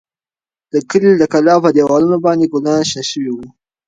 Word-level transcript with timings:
د 0.71 0.73
کلي 0.89 1.11
د 1.17 1.23
کلا 1.33 1.55
په 1.63 1.69
دېوالونو 1.77 2.17
باندې 2.25 2.51
ګلان 2.53 2.81
شنه 2.89 3.03
شوي 3.11 3.31
وو. 3.33 3.45